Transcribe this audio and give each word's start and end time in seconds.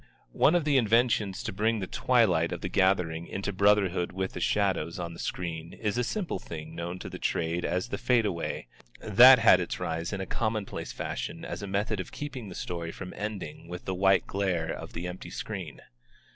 One 0.33 0.55
of 0.55 0.65
the 0.65 0.77
inventions 0.77 1.43
to 1.43 1.53
bring 1.53 1.77
the 1.79 1.85
twilight 1.85 2.51
of 2.51 2.61
the 2.61 2.69
gathering 2.69 3.27
into 3.27 3.53
brotherhood 3.53 4.11
with 4.13 4.33
the 4.33 4.39
shadows 4.39 4.97
on 4.97 5.13
the 5.13 5.19
screen 5.19 5.73
is 5.73 5.95
a 5.95 6.03
simple 6.03 6.39
thing 6.39 6.73
known 6.73 6.97
to 6.97 7.07
the 7.07 7.19
trade 7.19 7.63
as 7.63 7.89
the 7.89 7.99
fadeaway, 7.99 8.65
that 8.99 9.37
had 9.37 9.59
its 9.59 9.79
rise 9.79 10.11
in 10.11 10.19
a 10.19 10.25
commonplace 10.25 10.91
fashion 10.91 11.45
as 11.45 11.61
a 11.61 11.67
method 11.67 11.99
of 11.99 12.11
keeping 12.11 12.49
the 12.49 12.55
story 12.55 12.91
from 12.91 13.13
ending 13.15 13.67
with 13.67 13.85
the 13.85 13.93
white 13.93 14.25
glare 14.25 14.71
of 14.73 14.93
the 14.93 15.05
empty 15.05 15.29
screen. 15.29 15.81